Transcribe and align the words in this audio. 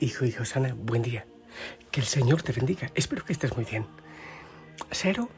hijo 0.00 0.24
y 0.24 0.32
Josana, 0.32 0.74
buen 0.76 1.02
día. 1.02 1.26
Que 1.90 2.00
el 2.00 2.06
Señor 2.06 2.42
te 2.42 2.52
bendiga. 2.52 2.90
Espero 2.94 3.24
que 3.24 3.32
estés 3.32 3.54
muy 3.56 3.64
bien. 3.64 3.86
Cero 4.90 5.28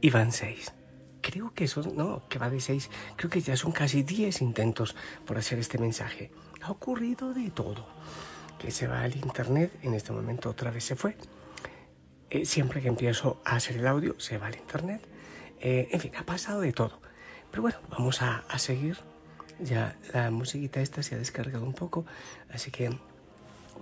y 0.00 0.10
van 0.10 0.32
seis. 0.32 0.72
Creo 1.20 1.52
que 1.52 1.68
son, 1.68 1.96
no, 1.96 2.26
que 2.28 2.38
va 2.38 2.48
de 2.48 2.60
seis. 2.60 2.90
Creo 3.16 3.30
que 3.30 3.40
ya 3.40 3.56
son 3.56 3.72
casi 3.72 4.02
diez 4.02 4.40
intentos 4.40 4.96
por 5.26 5.36
hacer 5.36 5.58
este 5.58 5.78
mensaje. 5.78 6.30
Ha 6.62 6.70
ocurrido 6.70 7.34
de 7.34 7.50
todo. 7.50 7.86
Que 8.58 8.70
se 8.70 8.86
va 8.86 9.02
al 9.02 9.16
internet, 9.16 9.72
en 9.82 9.94
este 9.94 10.12
momento 10.12 10.50
otra 10.50 10.70
vez 10.70 10.84
se 10.84 10.96
fue. 10.96 11.16
Eh, 12.30 12.46
siempre 12.46 12.80
que 12.80 12.88
empiezo 12.88 13.40
a 13.44 13.56
hacer 13.56 13.76
el 13.76 13.86
audio, 13.86 14.18
se 14.18 14.38
va 14.38 14.46
al 14.46 14.56
internet. 14.56 15.06
Eh, 15.60 15.88
en 15.90 16.00
fin, 16.00 16.12
ha 16.16 16.24
pasado 16.24 16.60
de 16.60 16.72
todo. 16.72 17.00
Pero 17.50 17.62
bueno, 17.62 17.78
vamos 17.90 18.22
a, 18.22 18.44
a 18.48 18.58
seguir 18.58 18.98
ya 19.62 19.96
la 20.12 20.30
musiquita 20.30 20.80
esta 20.80 21.02
se 21.02 21.14
ha 21.14 21.18
descargado 21.18 21.64
un 21.64 21.74
poco, 21.74 22.06
así 22.50 22.70
que 22.70 22.90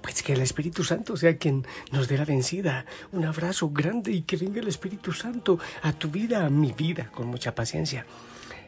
pues 0.02 0.22
que 0.22 0.32
el 0.32 0.40
Espíritu 0.40 0.84
Santo 0.84 1.16
sea 1.16 1.36
quien 1.36 1.66
nos 1.92 2.08
dé 2.08 2.18
la 2.18 2.24
vencida. 2.24 2.86
Un 3.12 3.24
abrazo 3.24 3.70
grande 3.70 4.12
y 4.12 4.22
que 4.22 4.36
venga 4.36 4.60
el 4.60 4.68
Espíritu 4.68 5.12
Santo 5.12 5.58
a 5.82 5.92
tu 5.92 6.10
vida, 6.10 6.44
a 6.44 6.50
mi 6.50 6.72
vida, 6.72 7.10
con 7.12 7.26
mucha 7.26 7.54
paciencia. 7.54 8.06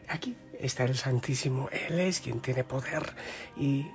Aquí 0.07 0.35
está 0.59 0.83
el 0.83 0.95
Santísimo. 0.95 1.69
Él 1.71 1.99
es 1.99 2.19
quien 2.19 2.39
tiene 2.39 2.63
poder 2.63 3.15
y 3.57 3.87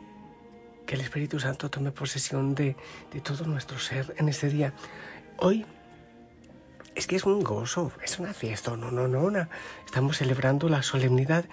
que 0.87 0.95
el 0.95 1.01
Espíritu 1.01 1.41
Santo 1.41 1.69
tome 1.69 1.91
posesión 1.91 2.55
de, 2.55 2.77
de 3.13 3.21
todo 3.21 3.45
nuestro 3.45 3.79
ser 3.79 4.15
en 4.19 4.29
este 4.29 4.49
día. 4.49 4.73
Hoy 5.39 5.67
es 6.97 7.07
que 7.07 7.17
es 7.17 7.25
un 7.25 7.43
gozo, 7.43 7.93
es 8.03 8.19
una 8.19 8.33
fiesta, 8.33 8.75
no, 8.77 8.91
no, 8.91 9.07
no, 9.07 9.31
no. 9.31 9.49
Estamos 9.85 10.17
celebrando 10.17 10.69
la 10.69 10.83
solemnidad 10.83 11.45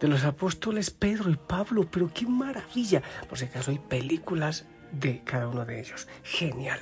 de 0.00 0.08
los 0.08 0.24
apóstoles 0.24 0.90
Pedro 0.90 1.30
y 1.30 1.36
Pablo, 1.36 1.86
pero 1.88 2.10
qué 2.12 2.26
maravilla. 2.26 3.02
Por 3.28 3.38
si 3.38 3.44
acaso 3.44 3.70
hay 3.70 3.78
películas 3.78 4.64
de 4.92 5.22
cada 5.24 5.48
uno 5.48 5.64
de 5.64 5.80
ellos. 5.80 6.08
Genial. 6.22 6.80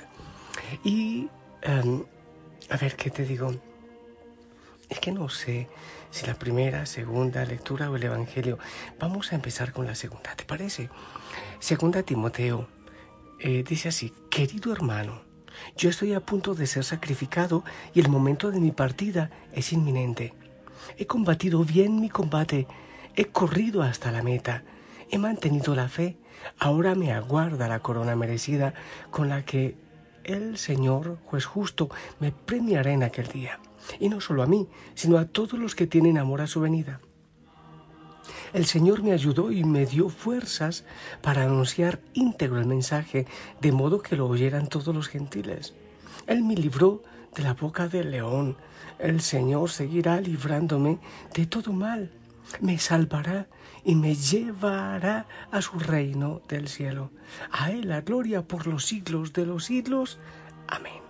Y, 0.83 1.29
em, 1.61 2.03
a 2.69 2.77
ver, 2.77 2.95
¿qué 2.95 3.09
te 3.09 3.25
digo? 3.25 3.53
Es 4.89 4.99
que 4.99 5.11
no 5.11 5.29
sé 5.29 5.67
si 6.11 6.25
la 6.25 6.33
primera, 6.33 6.85
segunda 6.85 7.45
lectura 7.45 7.89
o 7.89 7.95
el 7.95 8.03
Evangelio. 8.03 8.57
Vamos 8.99 9.31
a 9.31 9.35
empezar 9.35 9.71
con 9.71 9.85
la 9.85 9.95
segunda, 9.95 10.35
¿te 10.35 10.45
parece? 10.45 10.89
Segunda 11.59 12.03
Timoteo 12.03 12.67
eh, 13.39 13.63
dice 13.67 13.89
así, 13.89 14.11
querido 14.29 14.73
hermano, 14.73 15.21
yo 15.77 15.89
estoy 15.89 16.13
a 16.13 16.19
punto 16.19 16.55
de 16.55 16.67
ser 16.67 16.83
sacrificado 16.83 17.63
y 17.93 17.99
el 17.99 18.09
momento 18.09 18.51
de 18.51 18.59
mi 18.59 18.71
partida 18.71 19.29
es 19.53 19.71
inminente. 19.71 20.33
He 20.97 21.05
combatido 21.05 21.63
bien 21.63 22.01
mi 22.01 22.09
combate, 22.09 22.67
he 23.15 23.25
corrido 23.25 23.81
hasta 23.81 24.11
la 24.11 24.23
meta, 24.23 24.63
he 25.09 25.17
mantenido 25.17 25.75
la 25.75 25.87
fe, 25.87 26.17
ahora 26.57 26.95
me 26.95 27.11
aguarda 27.11 27.67
la 27.67 27.79
corona 27.79 28.15
merecida 28.15 28.73
con 29.11 29.29
la 29.29 29.43
que 29.45 29.75
el 30.23 30.57
Señor, 30.57 31.17
juez 31.25 31.45
justo, 31.45 31.89
me 32.19 32.31
premiará 32.31 32.91
en 32.91 33.03
aquel 33.03 33.27
día. 33.27 33.59
Y 33.99 34.09
no 34.09 34.21
solo 34.21 34.43
a 34.43 34.47
mí, 34.47 34.67
sino 34.93 35.17
a 35.17 35.25
todos 35.25 35.53
los 35.53 35.75
que 35.75 35.87
tienen 35.87 36.17
amor 36.17 36.41
a 36.41 36.47
su 36.47 36.61
venida. 36.61 36.99
El 38.53 38.65
Señor 38.65 39.03
me 39.03 39.11
ayudó 39.11 39.51
y 39.51 39.63
me 39.63 39.85
dio 39.85 40.09
fuerzas 40.09 40.83
para 41.21 41.43
anunciar 41.43 41.99
íntegro 42.13 42.59
el 42.59 42.65
mensaje, 42.65 43.25
de 43.61 43.71
modo 43.71 44.01
que 44.01 44.15
lo 44.15 44.27
oyeran 44.27 44.67
todos 44.67 44.93
los 44.93 45.07
gentiles. 45.07 45.73
Él 46.27 46.43
me 46.43 46.55
libró 46.55 47.03
de 47.35 47.43
la 47.43 47.53
boca 47.53 47.87
del 47.87 48.11
león. 48.11 48.57
El 48.97 49.21
Señor 49.21 49.69
seguirá 49.69 50.19
librándome 50.19 50.99
de 51.33 51.45
todo 51.45 51.73
mal. 51.73 52.11
Me 52.61 52.77
salvará 52.77 53.47
y 53.83 53.95
me 53.95 54.15
llevará 54.15 55.25
a 55.51 55.61
su 55.61 55.79
reino 55.79 56.41
del 56.47 56.67
cielo. 56.67 57.11
A 57.51 57.71
Él 57.71 57.87
la 57.87 58.01
gloria 58.01 58.41
por 58.41 58.67
los 58.67 58.85
siglos 58.85 59.33
de 59.33 59.45
los 59.45 59.65
siglos. 59.65 60.19
Amén. 60.67 61.01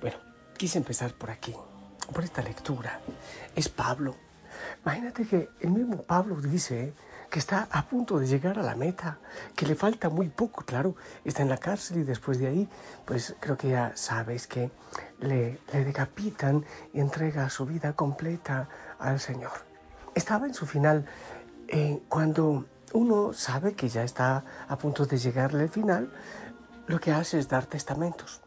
Bueno, 0.00 0.16
quise 0.56 0.78
empezar 0.78 1.12
por 1.14 1.30
aquí, 1.30 1.54
por 2.12 2.24
esta 2.24 2.42
lectura. 2.42 3.00
Es 3.54 3.68
Pablo 3.68 4.16
Imagínate 4.84 5.26
que 5.26 5.48
el 5.60 5.70
mismo 5.70 6.02
Pablo 6.02 6.40
dice 6.40 6.94
que 7.30 7.38
está 7.40 7.66
a 7.72 7.86
punto 7.86 8.18
de 8.18 8.26
llegar 8.26 8.58
a 8.58 8.62
la 8.62 8.76
meta, 8.76 9.18
que 9.56 9.66
le 9.66 9.74
falta 9.74 10.08
muy 10.08 10.28
poco, 10.28 10.64
claro, 10.64 10.94
está 11.24 11.42
en 11.42 11.48
la 11.48 11.58
cárcel 11.58 11.98
y 11.98 12.04
después 12.04 12.38
de 12.38 12.46
ahí, 12.46 12.68
pues 13.04 13.34
creo 13.40 13.56
que 13.56 13.70
ya 13.70 13.92
sabes 13.96 14.46
que 14.46 14.70
le, 15.18 15.58
decapitan 15.72 16.64
y 16.94 17.00
entrega 17.00 17.50
su 17.50 17.66
vida 17.66 17.94
completa 17.94 18.68
al 18.98 19.20
Señor. 19.20 19.52
Estaba 20.14 20.46
en 20.46 20.54
su 20.54 20.66
final 20.66 21.06
eh, 21.68 22.02
cuando 22.08 22.66
uno 22.92 23.32
sabe 23.32 23.74
que 23.74 23.88
ya 23.88 24.02
está 24.02 24.44
a 24.68 24.78
punto 24.78 25.06
de 25.06 25.18
llegarle 25.18 25.64
al 25.64 25.68
final, 25.68 26.12
lo 26.86 27.00
que 27.00 27.12
hace 27.12 27.38
es 27.38 27.48
dar 27.48 27.66
testamentos. 27.66 28.40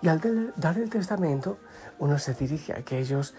Y 0.00 0.08
al 0.08 0.52
dar 0.56 0.78
el 0.78 0.90
testamento, 0.90 1.58
uno 1.98 2.18
se 2.18 2.34
dirige 2.34 2.72
a 2.72 2.78
aquellos 2.78 3.34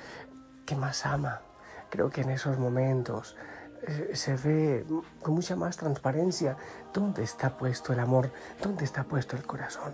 que 0.66 0.76
más 0.76 1.06
ama. 1.06 1.42
Creo 1.90 2.10
que 2.10 2.22
en 2.22 2.32
esos 2.32 2.58
momentos 2.58 3.36
eh, 3.84 4.12
se 4.14 4.36
ve 4.38 4.86
con 5.22 5.34
mucha 5.34 5.56
más 5.56 5.78
transparencia 5.78 6.58
dónde 6.94 7.24
está 7.24 7.58
puesto 7.58 7.94
el 7.94 8.00
amor, 8.00 8.32
dónde 8.62 8.86
está 8.86 9.04
puesto 9.04 9.36
el 9.36 9.44
corazón. 9.46 9.94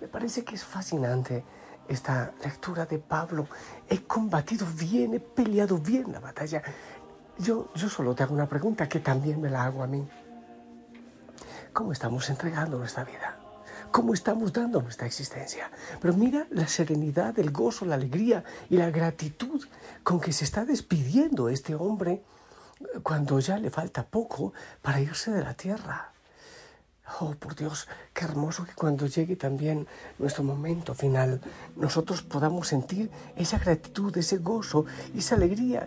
Me 0.00 0.08
parece 0.08 0.44
que 0.44 0.56
es 0.56 0.64
fascinante 0.64 1.44
esta 1.88 2.32
lectura 2.42 2.86
de 2.86 2.98
Pablo. 2.98 3.46
He 3.88 4.02
combatido 4.02 4.66
bien, 4.78 5.14
he 5.14 5.20
peleado 5.20 5.78
bien 5.78 6.12
la 6.12 6.20
batalla. 6.20 6.62
Yo, 7.38 7.72
yo 7.74 7.88
solo 7.88 8.14
te 8.14 8.22
hago 8.22 8.34
una 8.34 8.48
pregunta 8.48 8.88
que 8.88 9.00
también 9.00 9.40
me 9.40 9.50
la 9.50 9.64
hago 9.64 9.82
a 9.82 9.86
mí. 9.86 10.06
¿Cómo 11.72 11.92
estamos 11.92 12.28
entregando 12.30 12.78
nuestra 12.78 13.04
vida? 13.04 13.38
cómo 13.90 14.12
estamos 14.12 14.52
dando 14.52 14.82
nuestra 14.82 15.06
existencia. 15.06 15.70
Pero 16.00 16.14
mira 16.14 16.48
la 16.50 16.66
serenidad, 16.66 17.38
el 17.38 17.52
gozo, 17.52 17.84
la 17.84 17.94
alegría 17.94 18.42
y 18.68 18.76
la 18.76 18.90
gratitud 18.90 19.64
con 20.02 20.20
que 20.20 20.32
se 20.32 20.44
está 20.44 20.64
despidiendo 20.64 21.48
este 21.48 21.76
hombre 21.76 22.24
cuando 23.04 23.38
ya 23.38 23.56
le 23.56 23.70
falta 23.70 24.04
poco 24.04 24.52
para 24.82 25.00
irse 25.00 25.30
de 25.30 25.44
la 25.44 25.54
tierra. 25.54 26.13
Oh, 27.20 27.34
por 27.38 27.54
Dios, 27.54 27.86
qué 28.14 28.24
hermoso 28.24 28.64
que 28.64 28.72
cuando 28.72 29.06
llegue 29.06 29.36
también 29.36 29.86
nuestro 30.18 30.42
momento 30.42 30.94
final, 30.94 31.40
nosotros 31.76 32.22
podamos 32.22 32.68
sentir 32.68 33.10
esa 33.36 33.58
gratitud, 33.58 34.16
ese 34.16 34.38
gozo 34.38 34.86
esa 35.14 35.34
alegría. 35.34 35.86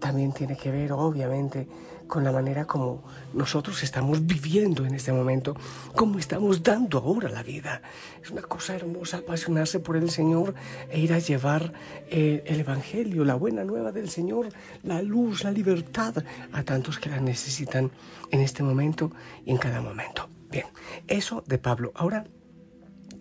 También 0.00 0.32
tiene 0.32 0.56
que 0.56 0.70
ver, 0.70 0.92
obviamente, 0.92 1.66
con 2.06 2.24
la 2.24 2.30
manera 2.30 2.66
como 2.66 3.02
nosotros 3.32 3.82
estamos 3.82 4.26
viviendo 4.26 4.84
en 4.84 4.94
este 4.94 5.12
momento, 5.12 5.56
cómo 5.94 6.18
estamos 6.18 6.62
dando 6.62 6.98
ahora 6.98 7.30
la 7.30 7.42
vida. 7.42 7.80
Es 8.22 8.30
una 8.30 8.42
cosa 8.42 8.76
hermosa 8.76 9.18
apasionarse 9.18 9.80
por 9.80 9.96
el 9.96 10.10
Señor 10.10 10.54
e 10.90 11.00
ir 11.00 11.14
a 11.14 11.18
llevar 11.20 11.72
eh, 12.10 12.44
el 12.46 12.60
Evangelio, 12.60 13.24
la 13.24 13.34
buena 13.34 13.64
nueva 13.64 13.92
del 13.92 14.10
Señor, 14.10 14.50
la 14.82 15.00
luz, 15.00 15.42
la 15.42 15.52
libertad 15.52 16.22
a 16.52 16.62
tantos 16.64 16.98
que 16.98 17.08
la 17.08 17.20
necesitan 17.20 17.90
en 18.30 18.40
este 18.40 18.62
momento 18.62 19.10
y 19.46 19.52
en 19.52 19.56
cada 19.56 19.80
momento. 19.80 20.33
Bien, 20.54 20.66
eso 21.08 21.42
de 21.48 21.58
Pablo. 21.58 21.90
Ahora 21.96 22.22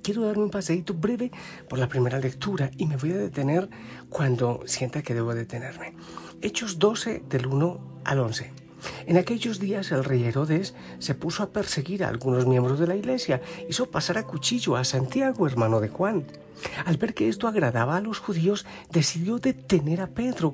quiero 0.03 0.21
darme 0.21 0.43
un 0.43 0.51
paseíto 0.51 0.93
breve 0.93 1.31
por 1.67 1.79
la 1.79 1.87
primera 1.87 2.19
lectura 2.19 2.69
y 2.77 2.85
me 2.85 2.95
voy 2.95 3.13
a 3.13 3.17
detener 3.17 3.71
cuando 4.07 4.61
sienta 4.67 5.01
que 5.01 5.15
debo 5.15 5.33
detenerme. 5.33 5.95
Hechos 6.43 6.77
12 6.77 7.23
del 7.27 7.47
1 7.47 8.01
al 8.05 8.19
11. 8.19 8.51
En 9.07 9.17
aquellos 9.17 9.59
días 9.59 9.91
el 9.91 10.03
rey 10.03 10.23
Herodes 10.25 10.75
se 10.99 11.15
puso 11.15 11.41
a 11.41 11.49
perseguir 11.49 12.03
a 12.03 12.09
algunos 12.09 12.45
miembros 12.45 12.77
de 12.77 12.85
la 12.85 12.95
iglesia, 12.95 13.41
hizo 13.67 13.89
pasar 13.89 14.19
a 14.19 14.27
cuchillo 14.27 14.75
a 14.75 14.83
Santiago, 14.83 15.47
hermano 15.47 15.79
de 15.79 15.89
Juan. 15.89 16.27
Al 16.85 16.97
ver 16.97 17.15
que 17.15 17.29
esto 17.29 17.47
agradaba 17.47 17.97
a 17.97 18.01
los 18.01 18.19
judíos, 18.19 18.67
decidió 18.91 19.39
detener 19.39 20.01
a 20.01 20.07
Pedro. 20.07 20.53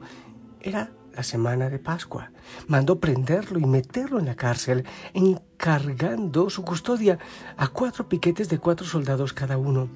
Era 0.62 0.94
la 1.20 1.24
semana 1.24 1.70
de 1.70 1.80
Pascua. 1.80 2.32
Mandó 2.68 3.02
prenderlo 3.02 3.60
y 3.60 3.66
meterlo 3.66 4.20
en 4.20 4.28
la 4.28 4.36
cárcel, 4.36 4.86
encargando 5.14 6.50
su 6.50 6.64
custodia 6.64 7.20
a 7.58 7.68
cuatro 7.68 8.08
piquetes 8.08 8.48
de 8.48 8.58
cuatro 8.58 8.88
soldados 8.88 9.34
cada 9.34 9.58
uno. 9.58 9.90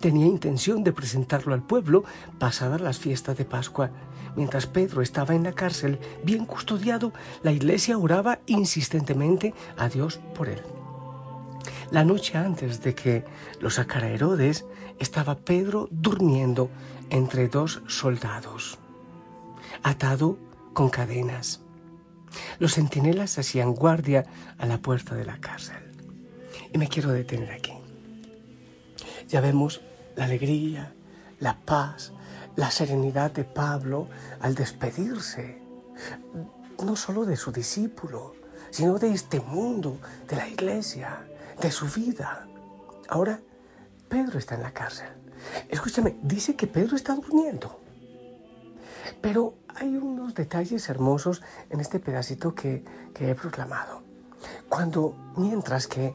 Tenía 0.00 0.26
intención 0.26 0.84
de 0.84 0.92
presentarlo 0.92 1.54
al 1.54 1.62
pueblo 1.62 2.04
pasadas 2.38 2.82
las 2.82 2.98
fiestas 2.98 3.38
de 3.38 3.46
Pascua. 3.46 3.88
Mientras 4.36 4.66
Pedro 4.66 5.00
estaba 5.00 5.34
en 5.34 5.44
la 5.44 5.52
cárcel, 5.52 5.98
bien 6.24 6.44
custodiado, 6.44 7.14
la 7.42 7.52
iglesia 7.52 7.96
oraba 7.96 8.40
insistentemente 8.44 9.54
a 9.78 9.88
Dios 9.88 10.20
por 10.34 10.50
él. 10.50 10.60
La 11.90 12.04
noche 12.04 12.36
antes 12.36 12.82
de 12.82 12.94
que 12.94 13.24
lo 13.60 13.70
sacara 13.70 14.10
Herodes, 14.10 14.66
estaba 14.98 15.36
Pedro 15.36 15.88
durmiendo 15.90 16.68
entre 17.08 17.48
dos 17.48 17.80
soldados, 17.86 18.76
atado 19.82 20.36
con 20.76 20.90
cadenas. 20.90 21.60
Los 22.58 22.74
centinelas 22.74 23.38
hacían 23.38 23.72
guardia 23.72 24.26
a 24.58 24.66
la 24.66 24.76
puerta 24.76 25.14
de 25.14 25.24
la 25.24 25.40
cárcel. 25.40 25.78
Y 26.70 26.76
me 26.76 26.86
quiero 26.86 27.12
detener 27.12 27.50
aquí. 27.50 27.72
Ya 29.26 29.40
vemos 29.40 29.80
la 30.16 30.26
alegría, 30.26 30.92
la 31.40 31.58
paz, 31.60 32.12
la 32.56 32.70
serenidad 32.70 33.30
de 33.30 33.44
Pablo 33.44 34.08
al 34.38 34.54
despedirse, 34.54 35.62
no 36.84 36.94
solo 36.94 37.24
de 37.24 37.38
su 37.38 37.52
discípulo, 37.52 38.34
sino 38.68 38.98
de 38.98 39.12
este 39.12 39.40
mundo, 39.40 39.98
de 40.28 40.36
la 40.36 40.46
iglesia, 40.46 41.26
de 41.58 41.70
su 41.70 41.86
vida. 41.86 42.46
Ahora, 43.08 43.40
Pedro 44.10 44.38
está 44.38 44.56
en 44.56 44.62
la 44.62 44.74
cárcel. 44.74 45.08
Escúchame, 45.70 46.18
dice 46.20 46.54
que 46.54 46.66
Pedro 46.66 46.96
está 46.96 47.14
durmiendo. 47.14 47.80
Pero 49.22 49.54
hay 49.78 49.96
unos 49.96 50.34
detalles 50.34 50.88
hermosos 50.88 51.42
en 51.70 51.80
este 51.80 52.00
pedacito 52.00 52.54
que, 52.54 52.84
he 53.18 53.34
proclamado. 53.34 54.02
Cuando, 54.68 55.14
mientras 55.36 55.86
que 55.86 56.14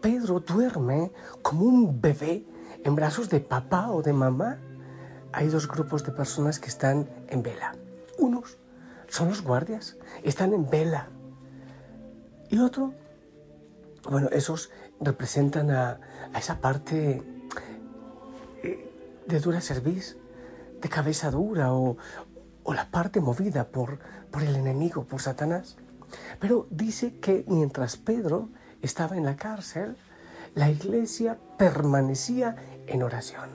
Pedro 0.00 0.40
duerme 0.40 1.12
como 1.42 1.64
un 1.64 2.00
bebé 2.00 2.44
en 2.84 2.94
brazos 2.94 3.28
de 3.28 3.40
papá 3.40 3.90
o 3.90 4.02
de 4.02 4.12
mamá, 4.12 4.58
hay 5.32 5.48
dos 5.48 5.68
grupos 5.68 6.04
de 6.04 6.12
personas 6.12 6.58
que 6.58 6.68
están 6.68 7.08
en 7.28 7.42
vela. 7.42 7.74
Unos 8.18 8.58
son 9.08 9.28
los 9.28 9.42
guardias, 9.42 9.96
están 10.22 10.52
en 10.52 10.68
vela. 10.68 11.08
Y 12.48 12.58
otro, 12.58 12.94
bueno, 14.08 14.28
esos 14.30 14.70
representan 15.00 15.70
a, 15.70 16.00
esa 16.36 16.60
parte 16.60 17.22
eh, 18.62 19.22
de 19.26 19.40
dura 19.40 19.60
cerviz, 19.60 20.16
de 20.80 20.88
cabeza 20.88 21.30
dura 21.30 21.72
o, 21.72 21.96
o 22.66 22.74
la 22.74 22.90
parte 22.90 23.20
movida 23.20 23.68
por, 23.68 24.00
por 24.30 24.42
el 24.42 24.56
enemigo, 24.56 25.04
por 25.04 25.22
Satanás. 25.22 25.76
Pero 26.40 26.66
dice 26.70 27.18
que 27.20 27.44
mientras 27.46 27.96
Pedro 27.96 28.48
estaba 28.82 29.16
en 29.16 29.24
la 29.24 29.36
cárcel, 29.36 29.96
la 30.54 30.68
iglesia 30.68 31.38
permanecía 31.56 32.56
en 32.86 33.02
oración. 33.02 33.50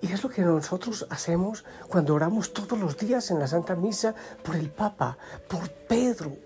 Y 0.00 0.12
es 0.12 0.22
lo 0.22 0.30
que 0.30 0.42
nosotros 0.42 1.06
hacemos 1.10 1.64
cuando 1.88 2.14
oramos 2.14 2.52
todos 2.52 2.78
los 2.78 2.96
días 2.96 3.30
en 3.30 3.38
la 3.38 3.46
Santa 3.46 3.74
Misa 3.74 4.14
por 4.42 4.56
el 4.56 4.70
Papa, 4.70 5.16
por 5.48 5.70
Pedro 5.70 6.36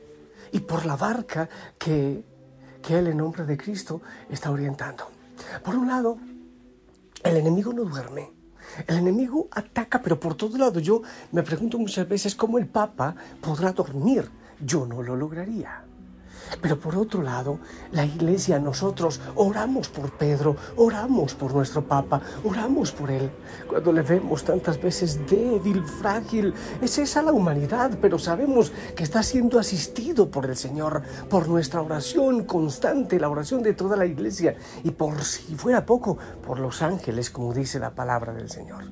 y 0.53 0.61
por 0.61 0.85
la 0.85 0.97
barca 0.97 1.49
que, 1.79 2.25
que 2.83 2.99
Él 2.99 3.09
en 3.09 3.19
nombre 3.19 3.45
de 3.45 3.57
Cristo 3.57 4.03
está 4.29 4.51
orientando. 4.51 5.09
Por 5.65 5.75
un 5.77 5.89
lado, 5.89 6.19
el 7.23 7.37
enemigo 7.37 7.73
no 7.73 7.85
duerme. 7.85 8.42
El 8.87 8.99
enemigo 8.99 9.49
ataca, 9.51 10.03
pero 10.03 10.19
por 10.19 10.35
todo 10.35 10.59
lado. 10.59 10.81
Yo 10.81 11.03
me 11.33 11.43
pregunto 11.43 11.79
muchas 11.79 12.09
veces 12.09 12.35
cómo 12.35 12.59
el 12.59 12.67
Papa 12.67 13.15
podrá 13.41 13.73
dormir. 13.73 14.29
Yo 14.61 14.87
no 14.87 15.03
lo 15.03 15.17
lograría. 15.17 15.82
Pero 16.61 16.79
por 16.79 16.97
otro 16.97 17.23
lado, 17.23 17.59
la 17.93 18.05
iglesia, 18.05 18.59
nosotros 18.59 19.21
oramos 19.37 19.89
por 19.89 20.11
Pedro, 20.13 20.57
oramos 20.77 21.35
por 21.35 21.55
nuestro 21.55 21.87
Papa, 21.87 22.21
oramos 22.45 22.93
por 22.93 23.11
él. 23.11 23.31
Cuando 23.69 23.93
le 23.93 24.03
vemos 24.03 24.45
tantas 24.45 24.81
veces 24.81 25.27
débil, 25.29 25.83
frágil, 25.83 26.55
es 26.81 26.99
esa 26.99 27.23
la 27.23 27.33
humanidad, 27.33 27.99
pero 28.01 28.19
sabemos 28.19 28.73
que 28.95 29.03
está 29.03 29.23
siendo 29.23 29.59
asistido 29.59 30.31
por 30.31 30.47
el 30.47 30.57
Señor, 30.57 31.03
por 31.29 31.49
nuestra 31.49 31.83
oración 31.83 32.45
constante, 32.45 33.19
la 33.19 33.29
oración 33.29 33.63
de 33.63 33.75
toda 33.75 33.97
la 33.97 34.07
iglesia 34.07 34.57
y 34.85 34.91
por 34.91 35.23
si 35.25 35.55
fuera 35.55 35.87
poco, 35.87 36.19
por 36.45 36.59
los 36.59 36.83
ángeles, 36.83 37.31
como 37.31 37.53
dice 37.53 37.79
la 37.79 37.95
palabra 37.95 38.33
del 38.33 38.51
Señor. 38.51 38.85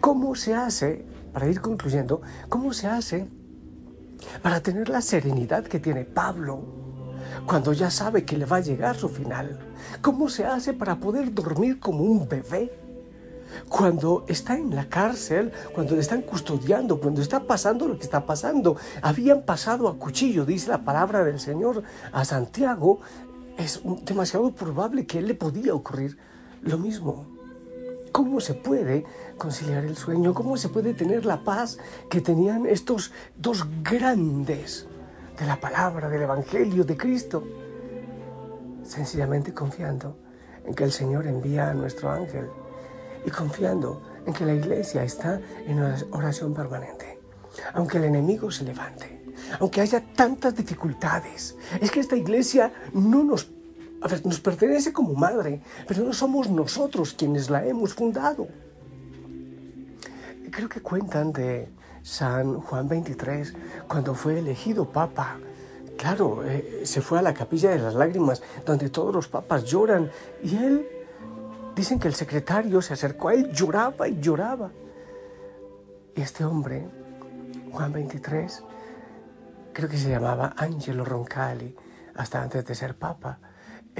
¿Cómo 0.00 0.34
se 0.34 0.54
hace, 0.54 1.04
para 1.32 1.48
ir 1.48 1.60
concluyendo, 1.60 2.22
cómo 2.48 2.72
se 2.72 2.86
hace 2.86 3.28
para 4.42 4.60
tener 4.60 4.88
la 4.88 5.00
serenidad 5.00 5.64
que 5.64 5.80
tiene 5.80 6.04
Pablo 6.04 6.80
cuando 7.46 7.72
ya 7.72 7.90
sabe 7.90 8.24
que 8.24 8.36
le 8.36 8.44
va 8.44 8.56
a 8.58 8.60
llegar 8.60 8.96
su 8.96 9.08
final. 9.08 9.58
¿Cómo 10.00 10.28
se 10.28 10.44
hace 10.44 10.72
para 10.72 10.96
poder 10.96 11.32
dormir 11.32 11.80
como 11.80 12.04
un 12.04 12.28
bebé? 12.28 12.72
Cuando 13.68 14.24
está 14.28 14.56
en 14.56 14.74
la 14.74 14.88
cárcel, 14.88 15.50
cuando 15.74 15.94
le 15.94 16.00
están 16.00 16.22
custodiando, 16.22 17.00
cuando 17.00 17.20
está 17.20 17.40
pasando 17.40 17.88
lo 17.88 17.98
que 17.98 18.04
está 18.04 18.24
pasando, 18.24 18.76
habían 19.02 19.42
pasado 19.42 19.88
a 19.88 19.98
cuchillo, 19.98 20.44
dice 20.44 20.70
la 20.70 20.84
palabra 20.84 21.24
del 21.24 21.40
Señor 21.40 21.82
a 22.12 22.24
Santiago, 22.24 23.00
es 23.58 23.80
demasiado 24.04 24.52
probable 24.52 25.06
que 25.06 25.18
él 25.18 25.26
le 25.26 25.34
podía 25.34 25.74
ocurrir 25.74 26.16
lo 26.62 26.78
mismo. 26.78 27.39
¿Cómo 28.12 28.40
se 28.40 28.54
puede 28.54 29.04
conciliar 29.38 29.84
el 29.84 29.96
sueño? 29.96 30.34
¿Cómo 30.34 30.56
se 30.56 30.68
puede 30.68 30.94
tener 30.94 31.24
la 31.24 31.44
paz 31.44 31.78
que 32.08 32.20
tenían 32.20 32.66
estos 32.66 33.12
dos 33.36 33.66
grandes 33.82 34.86
de 35.38 35.46
la 35.46 35.60
palabra, 35.60 36.08
del 36.08 36.22
Evangelio, 36.22 36.84
de 36.84 36.96
Cristo? 36.96 37.44
Sencillamente 38.82 39.54
confiando 39.54 40.16
en 40.64 40.74
que 40.74 40.84
el 40.84 40.92
Señor 40.92 41.26
envía 41.26 41.70
a 41.70 41.74
nuestro 41.74 42.10
ángel 42.10 42.48
y 43.24 43.30
confiando 43.30 44.02
en 44.26 44.32
que 44.32 44.44
la 44.44 44.54
iglesia 44.54 45.04
está 45.04 45.40
en 45.66 45.80
oración 46.10 46.52
permanente. 46.52 47.20
Aunque 47.74 47.98
el 47.98 48.04
enemigo 48.04 48.50
se 48.50 48.64
levante, 48.64 49.24
aunque 49.58 49.80
haya 49.80 50.02
tantas 50.14 50.54
dificultades, 50.54 51.56
es 51.80 51.90
que 51.90 52.00
esta 52.00 52.16
iglesia 52.16 52.72
no 52.92 53.24
nos 53.24 53.50
a 54.02 54.08
ver, 54.08 54.24
nos 54.24 54.40
pertenece 54.40 54.92
como 54.92 55.14
madre, 55.14 55.60
pero 55.86 56.04
no 56.04 56.12
somos 56.12 56.48
nosotros 56.48 57.14
quienes 57.14 57.50
la 57.50 57.64
hemos 57.66 57.94
fundado. 57.94 58.48
Creo 60.50 60.68
que 60.68 60.80
cuentan 60.80 61.32
de 61.32 61.68
San 62.02 62.60
Juan 62.60 62.88
23, 62.88 63.54
cuando 63.86 64.14
fue 64.14 64.38
elegido 64.38 64.90
papa. 64.90 65.38
Claro, 65.96 66.42
eh, 66.44 66.82
se 66.84 67.02
fue 67.02 67.18
a 67.18 67.22
la 67.22 67.34
capilla 67.34 67.70
de 67.70 67.78
las 67.78 67.94
lágrimas, 67.94 68.42
donde 68.64 68.88
todos 68.88 69.14
los 69.14 69.28
papas 69.28 69.64
lloran, 69.64 70.10
y 70.42 70.56
él, 70.56 70.86
dicen 71.76 71.98
que 71.98 72.08
el 72.08 72.14
secretario 72.14 72.80
se 72.80 72.94
acercó 72.94 73.28
a 73.28 73.34
él, 73.34 73.52
lloraba 73.52 74.08
y 74.08 74.18
lloraba. 74.18 74.70
Y 76.16 76.22
este 76.22 76.44
hombre, 76.44 76.88
Juan 77.70 77.92
23, 77.92 78.64
creo 79.74 79.88
que 79.88 79.98
se 79.98 80.08
llamaba 80.08 80.54
Angelo 80.56 81.04
Roncalli, 81.04 81.76
hasta 82.14 82.42
antes 82.42 82.64
de 82.64 82.74
ser 82.74 82.96
papa, 82.96 83.38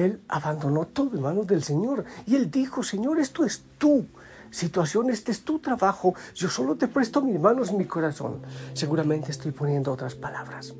él 0.04 0.20
abandonó 0.28 0.86
todo 0.86 1.16
en 1.16 1.22
manos 1.22 1.46
del 1.46 1.62
Señor 1.62 2.04
y 2.26 2.36
él 2.36 2.50
dijo, 2.50 2.82
Señor, 2.82 3.18
esto 3.18 3.44
es 3.44 3.62
tu 3.78 4.06
situación, 4.50 5.10
este 5.10 5.32
es 5.32 5.44
tu 5.44 5.58
trabajo, 5.58 6.14
yo 6.34 6.48
solo 6.48 6.76
te 6.76 6.88
presto 6.88 7.22
mis 7.22 7.38
manos 7.38 7.70
y 7.70 7.74
mi 7.74 7.84
corazón. 7.84 8.42
Seguramente 8.74 9.30
estoy 9.30 9.52
poniendo 9.52 9.92
otras 9.92 10.14
palabras. 10.14 10.74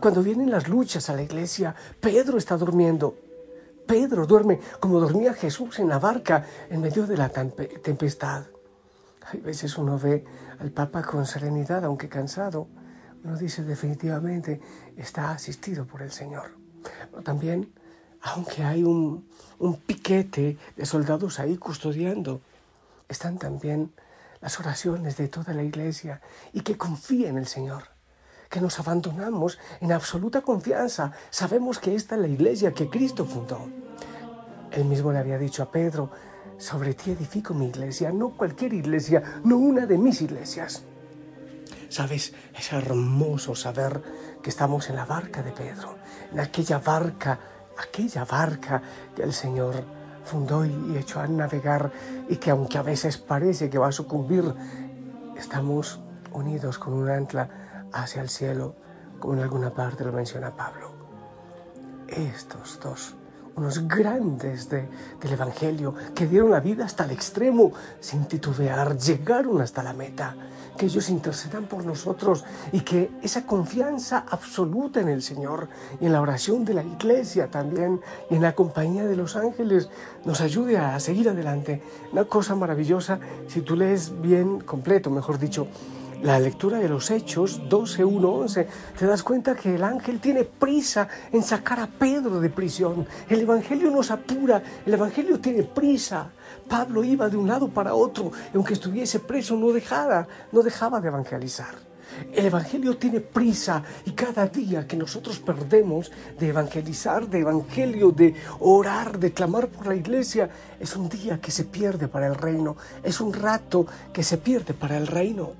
Cuando 0.00 0.22
vienen 0.22 0.50
las 0.50 0.68
luchas 0.68 1.10
a 1.10 1.14
la 1.14 1.22
iglesia, 1.22 1.74
Pedro 2.00 2.38
está 2.38 2.56
durmiendo. 2.56 3.16
Pedro 3.86 4.26
duerme 4.26 4.60
como 4.80 5.00
dormía 5.00 5.32
Jesús 5.32 5.78
en 5.78 5.88
la 5.88 5.98
barca 5.98 6.44
en 6.68 6.80
medio 6.80 7.06
de 7.06 7.16
la 7.16 7.28
tempestad. 7.28 8.46
Hay 9.30 9.40
veces 9.40 9.76
uno 9.78 9.98
ve 9.98 10.24
al 10.58 10.70
Papa 10.70 11.02
con 11.02 11.26
serenidad, 11.26 11.84
aunque 11.84 12.08
cansado. 12.08 12.68
Uno 13.24 13.36
dice 13.36 13.62
definitivamente 13.64 14.60
está 14.96 15.30
asistido 15.32 15.86
por 15.86 16.02
el 16.02 16.10
Señor. 16.10 16.50
Pero 17.10 17.22
también 17.22 17.72
aunque 18.26 18.64
hay 18.64 18.82
un, 18.82 19.24
piquete 19.86 20.58
de 20.76 20.86
soldados 20.86 21.38
ahí 21.38 21.56
custodiando, 21.56 22.40
están 23.08 23.38
también 23.38 23.92
las 24.40 24.58
oraciones 24.58 25.16
de 25.16 25.28
toda 25.28 25.54
la 25.54 25.62
iglesia 25.62 26.20
y 26.52 26.60
que 26.60 26.76
confía 26.76 27.28
en 27.28 27.38
el 27.38 27.46
Señor, 27.46 27.84
que 28.50 28.60
nos 28.60 28.78
abandonamos 28.80 29.58
en 29.80 29.92
absoluta 29.92 30.40
confianza. 30.42 31.12
Sabemos 31.30 31.78
que 31.78 31.94
esta 31.94 32.16
es 32.16 32.20
la 32.20 32.26
iglesia 32.26 32.72
que 32.72 32.90
Cristo 32.90 33.24
fundó. 33.24 33.68
Él 34.72 34.84
mismo 34.84 35.12
le 35.12 35.18
había 35.18 35.38
dicho 35.38 35.62
a 35.62 35.70
Pedro, 35.70 36.10
sobre 36.58 36.94
ti 36.94 37.12
edifico 37.12 37.54
mi 37.54 37.68
iglesia, 37.68 38.10
no 38.10 38.30
cualquier 38.30 38.72
iglesia, 38.74 39.40
no 39.44 39.56
una 39.56 39.86
de 39.86 39.98
mis 39.98 40.20
iglesias. 40.20 40.82
Sabes, 41.88 42.34
es 42.58 42.72
hermoso 42.72 43.54
saber 43.54 44.02
que 44.42 44.50
estamos 44.50 44.90
en 44.90 44.96
la 44.96 45.04
barca 45.04 45.42
de 45.42 45.52
Pedro, 45.52 45.96
en 46.32 46.40
aquella 46.40 46.78
barca 46.78 47.38
aquella 47.78 48.24
barca 48.24 48.82
que 49.14 49.22
el 49.22 49.32
Señor 49.32 49.74
fundó 50.24 50.64
y 50.64 50.96
echó 50.96 51.20
a 51.20 51.26
navegar 51.26 51.92
y 52.28 52.36
que 52.36 52.50
aunque 52.50 52.78
a 52.78 52.82
veces 52.82 53.16
parece 53.16 53.70
que 53.70 53.78
va 53.78 53.88
a 53.88 53.92
sucumbir, 53.92 54.54
estamos 55.36 56.00
unidos 56.32 56.78
con 56.78 56.94
un 56.94 57.08
ancla 57.08 57.48
hacia 57.92 58.22
el 58.22 58.28
cielo, 58.28 58.74
como 59.20 59.34
en 59.34 59.40
alguna 59.40 59.70
parte 59.70 60.04
lo 60.04 60.12
menciona 60.12 60.56
Pablo. 60.56 60.90
Estos 62.08 62.78
dos, 62.80 63.14
unos 63.56 63.88
grandes 63.88 64.68
del 64.68 64.86
Evangelio, 65.32 65.94
que 66.14 66.26
dieron 66.26 66.50
la 66.50 66.60
vida 66.60 66.84
hasta 66.84 67.04
el 67.04 67.10
extremo, 67.10 67.72
sin 68.00 68.26
titubear, 68.26 68.96
llegaron 68.98 69.60
hasta 69.60 69.82
la 69.82 69.92
meta 69.92 70.36
que 70.76 70.86
ellos 70.86 71.08
intercedan 71.08 71.64
por 71.64 71.84
nosotros 71.84 72.44
y 72.70 72.80
que 72.80 73.10
esa 73.22 73.46
confianza 73.46 74.24
absoluta 74.28 75.00
en 75.00 75.08
el 75.08 75.22
Señor 75.22 75.68
y 76.00 76.06
en 76.06 76.12
la 76.12 76.20
oración 76.20 76.64
de 76.64 76.74
la 76.74 76.82
iglesia 76.82 77.50
también 77.50 78.00
y 78.30 78.34
en 78.34 78.42
la 78.42 78.54
compañía 78.54 79.06
de 79.06 79.16
los 79.16 79.36
ángeles 79.36 79.88
nos 80.24 80.40
ayude 80.40 80.76
a 80.76 80.98
seguir 81.00 81.28
adelante. 81.28 81.82
Una 82.12 82.24
cosa 82.24 82.54
maravillosa, 82.54 83.18
si 83.48 83.62
tú 83.62 83.74
lees 83.74 84.20
bien 84.20 84.60
completo, 84.60 85.10
mejor 85.10 85.38
dicho, 85.38 85.66
la 86.26 86.40
lectura 86.40 86.80
de 86.80 86.88
los 86.88 87.12
Hechos 87.12 87.68
12, 87.68 88.04
1, 88.04 88.28
11, 88.28 88.68
te 88.98 89.06
das 89.06 89.22
cuenta 89.22 89.54
que 89.54 89.76
el 89.76 89.84
ángel 89.84 90.18
tiene 90.18 90.42
prisa 90.42 91.06
en 91.30 91.40
sacar 91.40 91.78
a 91.78 91.86
Pedro 91.86 92.40
de 92.40 92.50
prisión. 92.50 93.06
El 93.28 93.42
Evangelio 93.42 93.92
nos 93.92 94.10
apura, 94.10 94.60
el 94.84 94.92
Evangelio 94.92 95.38
tiene 95.38 95.62
prisa. 95.62 96.32
Pablo 96.68 97.04
iba 97.04 97.28
de 97.28 97.36
un 97.36 97.46
lado 97.46 97.68
para 97.68 97.94
otro, 97.94 98.32
aunque 98.52 98.74
estuviese 98.74 99.20
preso, 99.20 99.56
no 99.56 99.70
dejaba, 99.70 100.26
no 100.50 100.62
dejaba 100.62 101.00
de 101.00 101.06
evangelizar. 101.06 101.76
El 102.32 102.46
Evangelio 102.46 102.96
tiene 102.96 103.20
prisa 103.20 103.84
y 104.04 104.10
cada 104.10 104.48
día 104.48 104.84
que 104.84 104.96
nosotros 104.96 105.38
perdemos 105.38 106.10
de 106.40 106.48
evangelizar, 106.48 107.28
de 107.28 107.38
Evangelio, 107.38 108.10
de 108.10 108.34
orar, 108.58 109.20
de 109.20 109.32
clamar 109.32 109.68
por 109.68 109.86
la 109.86 109.94
iglesia, 109.94 110.50
es 110.80 110.96
un 110.96 111.08
día 111.08 111.40
que 111.40 111.52
se 111.52 111.62
pierde 111.62 112.08
para 112.08 112.26
el 112.26 112.34
reino, 112.34 112.76
es 113.04 113.20
un 113.20 113.32
rato 113.32 113.86
que 114.12 114.24
se 114.24 114.38
pierde 114.38 114.74
para 114.74 114.96
el 114.96 115.06
reino. 115.06 115.52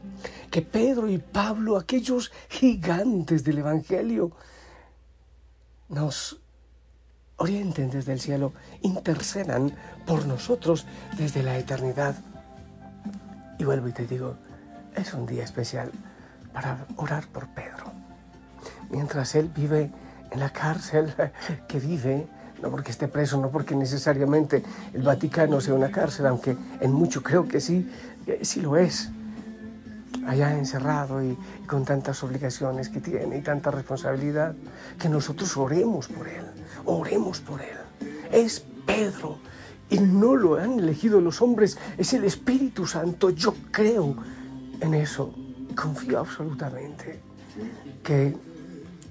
Que 0.51 0.63
Pedro 0.63 1.09
y 1.09 1.19
Pablo, 1.19 1.77
aquellos 1.77 2.33
gigantes 2.49 3.45
del 3.45 3.59
Evangelio, 3.59 4.33
nos 5.89 6.41
orienten 7.37 7.91
desde 7.91 8.13
el 8.13 8.21
cielo, 8.21 8.53
intercedan 8.83 9.73
por 10.07 10.27
nosotros 10.27 10.87
desde 11.17 11.43
la 11.43 11.59
eternidad. 11.59 12.17
Y 13.59 13.65
vuelvo 13.65 13.89
y 13.89 13.93
te 13.93 14.07
digo, 14.07 14.37
es 14.95 15.13
un 15.15 15.27
día 15.27 15.45
especial 15.45 15.91
para 16.53 16.87
orar 16.97 17.27
por 17.29 17.49
Pedro. 17.49 17.93
Mientras 18.91 19.35
él 19.35 19.51
vive 19.55 19.91
en 20.31 20.41
la 20.41 20.51
cárcel 20.51 21.13
que 21.69 21.79
vive, 21.79 22.27
no 22.63 22.71
porque 22.71 22.91
esté 22.91 23.09
preso, 23.09 23.39
no 23.41 23.51
porque 23.51 23.75
necesariamente 23.75 24.63
el 24.95 25.03
Vaticano 25.03 25.61
sea 25.61 25.75
una 25.75 25.91
cárcel, 25.91 26.27
aunque 26.27 26.57
en 26.81 26.93
mucho 26.93 27.23
creo 27.23 27.47
que 27.47 27.61
sí, 27.61 27.91
sí 28.43 28.61
lo 28.61 28.77
es, 28.77 29.11
allá 30.27 30.57
encerrado 30.57 31.23
y, 31.23 31.37
con 31.67 31.85
tantas 31.85 32.23
obligaciones 32.23 32.89
que 32.89 33.01
tiene 33.01 33.39
y 33.39 33.43
tanta 33.43 33.71
responsabilidad, 33.71 34.55
que 34.99 35.09
nosotros 35.09 35.57
oremos 35.57 36.09
por 36.09 36.29
él, 36.29 36.45
oremos 36.85 37.41
por 37.41 37.61
él. 37.61 37.79
Es 38.31 38.65
Pedro 38.85 39.39
y 39.89 39.99
no 39.99 40.35
lo 40.35 40.57
han 40.57 40.81
elegido 40.81 41.21
los 41.21 41.41
hombres, 41.41 41.79
es 41.97 42.13
el 42.13 42.25
Espíritu 42.25 42.87
Santo. 42.87 43.31
Yo 43.31 43.55
creo 43.71 44.17
en 44.81 44.95
eso, 44.95 45.33
confío 45.75 46.19
absolutamente 46.19 47.21
que 48.03 48.37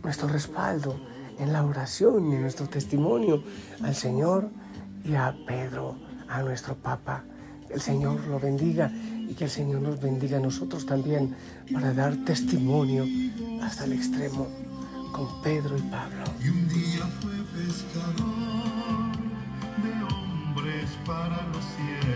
nuestro 0.03 0.27
respaldo 0.27 0.99
en 1.39 1.51
la 1.51 1.65
oración 1.65 2.31
y 2.31 2.35
en 2.35 2.41
nuestro 2.41 2.67
testimonio 2.67 3.43
al 3.81 3.95
Señor 3.95 4.49
y 5.03 5.15
a 5.15 5.35
Pedro, 5.45 5.95
a 6.27 6.41
nuestro 6.41 6.75
Papa, 6.75 7.23
el 7.69 7.81
Señor 7.81 8.25
lo 8.27 8.39
bendiga 8.39 8.91
y 9.29 9.33
que 9.33 9.45
el 9.45 9.49
Señor 9.49 9.81
nos 9.81 9.99
bendiga 10.01 10.37
a 10.37 10.41
nosotros 10.41 10.85
también 10.85 11.35
para 11.71 11.93
dar 11.93 12.15
testimonio 12.25 13.05
hasta 13.61 13.85
el 13.85 13.93
extremo 13.93 14.47
con 15.11 15.41
Pedro 15.41 15.77
y 15.77 15.81
Pablo. 15.83 16.23
Y 16.43 16.49
un 16.49 16.67
día 16.67 17.05
fue 17.21 17.33
pescador 17.53 19.11
de 19.83 19.91
hombres 20.13 20.89
para 21.05 21.47
los 21.47 21.63
cielos. 21.75 22.14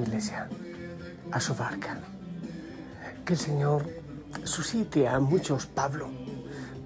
Iglesia, 0.00 0.48
a 1.30 1.40
su 1.40 1.54
barca. 1.54 1.98
Que 3.24 3.34
el 3.34 3.38
Señor 3.38 3.84
suscite 4.44 5.08
a 5.08 5.18
muchos 5.20 5.66
Pablo, 5.66 6.10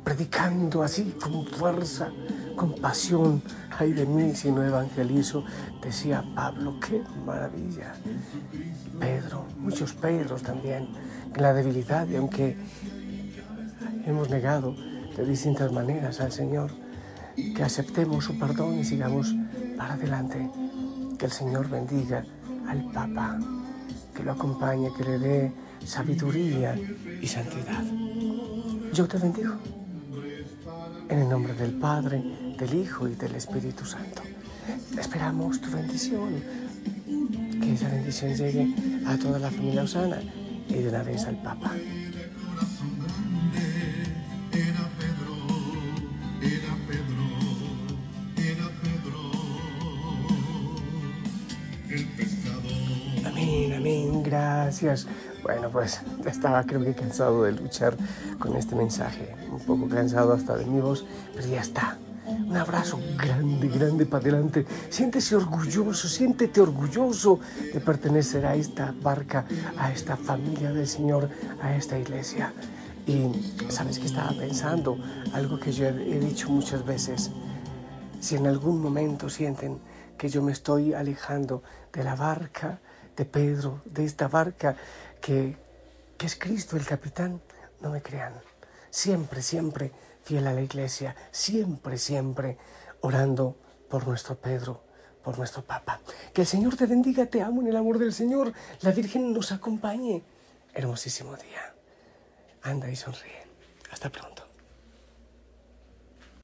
predicando 0.04 0.82
así 0.82 1.16
con 1.20 1.46
fuerza, 1.46 2.10
con 2.56 2.74
pasión. 2.74 3.42
Ay 3.78 3.92
de 3.92 4.06
mí 4.06 4.34
si 4.34 4.50
no 4.50 4.64
evangelizo, 4.64 5.44
decía 5.82 6.24
Pablo, 6.34 6.78
qué 6.80 7.02
maravilla. 7.24 7.94
Pedro, 8.98 9.46
muchos 9.58 9.92
Pedros 9.94 10.42
también, 10.42 10.88
en 11.34 11.42
la 11.42 11.52
debilidad, 11.52 12.08
y 12.08 12.16
aunque 12.16 12.56
hemos 14.04 14.30
negado 14.30 14.74
de 15.16 15.24
distintas 15.24 15.70
maneras 15.72 16.20
al 16.20 16.32
Señor, 16.32 16.70
que 17.54 17.62
aceptemos 17.62 18.24
su 18.24 18.38
perdón 18.38 18.78
y 18.78 18.84
sigamos 18.84 19.34
para 19.76 19.94
adelante 19.94 20.50
que 21.18 21.26
el 21.26 21.32
Señor 21.32 21.68
bendiga 21.68 22.24
al 22.68 22.84
Papa, 22.92 23.38
que 24.14 24.22
lo 24.22 24.32
acompañe, 24.32 24.90
que 24.96 25.04
le 25.04 25.18
dé 25.18 25.52
sabiduría 25.84 26.76
y 27.20 27.26
santidad. 27.26 27.82
Yo 28.92 29.06
te 29.06 29.18
bendigo. 29.18 29.54
En 31.08 31.20
el 31.20 31.28
nombre 31.28 31.54
del 31.54 31.72
Padre, 31.72 32.22
del 32.58 32.74
Hijo 32.74 33.08
y 33.08 33.14
del 33.14 33.34
Espíritu 33.34 33.84
Santo. 33.84 34.22
Esperamos 34.98 35.60
tu 35.60 35.70
bendición. 35.70 36.42
Que 37.60 37.72
esa 37.72 37.88
bendición 37.88 38.34
llegue 38.34 38.74
a 39.06 39.16
toda 39.16 39.38
la 39.38 39.50
familia 39.50 39.82
Osana 39.82 40.20
y 40.68 40.74
de 40.74 40.88
una 40.88 41.02
vez 41.02 41.24
al 41.24 41.40
Papa. 41.42 41.72
Gracias. 54.24 55.06
Bueno, 55.42 55.70
pues 55.70 56.00
estaba 56.26 56.64
creo 56.64 56.82
que 56.82 56.94
cansado 56.94 57.44
de 57.44 57.52
luchar 57.52 57.96
con 58.38 58.56
este 58.56 58.74
mensaje, 58.74 59.34
un 59.50 59.60
poco 59.60 59.88
cansado 59.88 60.32
hasta 60.32 60.56
de 60.56 60.64
mi 60.64 60.80
voz, 60.80 61.04
pero 61.34 61.46
ya 61.46 61.60
está. 61.60 61.96
Un 62.26 62.56
abrazo 62.56 62.98
grande, 63.16 63.68
grande 63.68 64.04
para 64.04 64.22
adelante. 64.22 64.66
Siéntese 64.90 65.36
orgulloso, 65.36 66.08
siéntete 66.08 66.60
orgulloso 66.60 67.40
de 67.72 67.80
pertenecer 67.80 68.44
a 68.44 68.54
esta 68.54 68.94
barca, 69.00 69.46
a 69.78 69.92
esta 69.92 70.16
familia 70.16 70.72
del 70.72 70.86
Señor, 70.86 71.30
a 71.62 71.74
esta 71.74 71.98
iglesia. 71.98 72.52
Y 73.06 73.30
sabes 73.70 73.98
que 73.98 74.06
estaba 74.06 74.30
pensando 74.32 74.98
algo 75.32 75.58
que 75.58 75.72
yo 75.72 75.86
he 75.86 76.20
dicho 76.20 76.50
muchas 76.50 76.84
veces. 76.84 77.30
Si 78.20 78.36
en 78.36 78.46
algún 78.46 78.82
momento 78.82 79.30
sienten 79.30 79.78
que 80.18 80.28
yo 80.28 80.42
me 80.42 80.52
estoy 80.52 80.92
alejando 80.92 81.62
de 81.92 82.04
la 82.04 82.14
barca, 82.14 82.80
de 83.18 83.24
Pedro, 83.24 83.82
de 83.84 84.04
esta 84.04 84.28
barca 84.28 84.76
que, 85.20 85.56
que 86.16 86.26
es 86.26 86.36
Cristo 86.36 86.76
el 86.76 86.86
capitán, 86.86 87.40
no 87.80 87.90
me 87.90 88.00
crean. 88.00 88.32
Siempre, 88.90 89.42
siempre 89.42 89.92
fiel 90.22 90.46
a 90.46 90.54
la 90.54 90.62
iglesia, 90.62 91.16
siempre, 91.32 91.98
siempre 91.98 92.56
orando 93.00 93.56
por 93.90 94.06
nuestro 94.06 94.36
Pedro, 94.36 94.82
por 95.22 95.36
nuestro 95.36 95.62
Papa. 95.62 96.00
Que 96.32 96.42
el 96.42 96.46
Señor 96.46 96.76
te 96.76 96.86
bendiga, 96.86 97.26
te 97.26 97.42
amo 97.42 97.60
en 97.60 97.68
el 97.68 97.76
amor 97.76 97.98
del 97.98 98.14
Señor, 98.14 98.52
la 98.80 98.92
Virgen 98.92 99.32
nos 99.32 99.50
acompañe. 99.52 100.22
Hermosísimo 100.72 101.36
día. 101.36 101.74
Anda 102.62 102.88
y 102.88 102.96
sonríe. 102.96 103.46
Hasta 103.90 104.10
pronto. 104.10 104.47